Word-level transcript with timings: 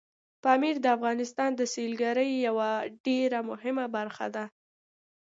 پامیر 0.43 0.75
د 0.81 0.85
افغانستان 0.97 1.49
د 1.55 1.61
سیلګرۍ 1.73 2.31
یوه 2.47 2.69
ډېره 3.05 3.39
مهمه 3.49 3.85
برخه 3.95 4.27
ده. 4.35 4.45